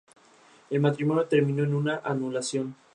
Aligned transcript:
El 0.71 0.79
matrimonio 0.79 1.27
terminó 1.27 1.61
en 1.63 1.75
una 1.75 1.97
anulación. 2.03 2.75